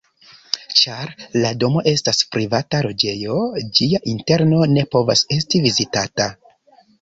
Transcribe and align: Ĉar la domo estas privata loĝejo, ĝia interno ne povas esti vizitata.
Ĉar 0.79 1.09
la 1.43 1.51
domo 1.63 1.83
estas 1.91 2.21
privata 2.35 2.79
loĝejo, 2.87 3.37
ĝia 3.81 4.01
interno 4.15 4.65
ne 4.73 4.87
povas 4.97 5.23
esti 5.39 5.63
vizitata. 5.69 6.29